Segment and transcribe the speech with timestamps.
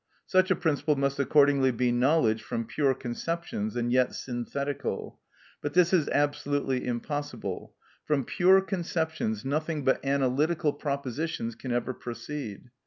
[0.25, 5.19] Such a principle must accordingly be knowledge from pure conceptions and yet synthetical.
[5.61, 7.75] But this is absolutely impossible.
[8.05, 12.71] From pure conceptions nothing but analytical propositions can ever proceed.